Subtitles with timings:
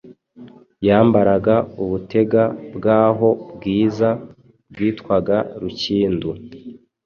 [0.87, 2.43] Yambaraga Ubutega
[2.75, 4.09] bwaho bwiza
[4.71, 6.29] bwitwaga Rukindu